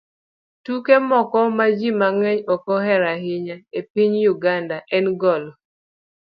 Tuke 0.63 0.95
moko 1.09 1.39
ma 1.57 1.65
ji 1.77 1.89
mang'eny 1.99 2.39
ok 2.53 2.63
ohero 2.75 3.05
ahinya 3.15 3.57
e 3.79 3.81
piny 3.93 4.13
Uganda 4.33 4.77
en 4.97 5.05
golf 5.21 5.53